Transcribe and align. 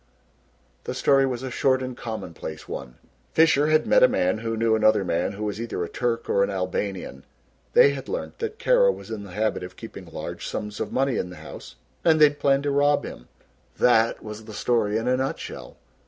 The 0.85 0.95
story 0.95 1.27
was 1.27 1.43
a 1.43 1.51
short 1.51 1.83
and 1.83 1.95
commonplace 1.95 2.67
one. 2.67 2.95
Fisher 3.33 3.67
had 3.67 3.85
met 3.85 4.01
a 4.01 4.07
man 4.07 4.39
who 4.39 4.57
knew 4.57 4.73
another 4.75 5.05
man 5.05 5.33
who 5.33 5.43
was 5.43 5.61
either 5.61 5.83
a 5.83 5.87
Turk 5.89 6.27
or 6.27 6.43
an 6.43 6.49
Albanian. 6.49 7.23
They 7.73 7.91
had 7.91 8.09
learnt 8.09 8.39
that 8.39 8.57
Kara 8.57 8.91
was 8.91 9.11
in 9.11 9.23
the 9.25 9.29
habit 9.31 9.61
of 9.61 9.75
keeping 9.75 10.07
large 10.07 10.47
sums 10.47 10.79
of 10.79 10.91
money 10.91 11.17
in 11.17 11.29
the 11.29 11.35
house 11.35 11.75
and 12.03 12.19
they 12.19 12.29
had 12.29 12.39
planned 12.39 12.63
to 12.63 12.71
rob 12.71 13.03
him. 13.05 13.27
That 13.77 14.23
was 14.23 14.45
the 14.45 14.53
story 14.55 14.97
in 14.97 15.07
a 15.07 15.17
nutshell. 15.17 15.77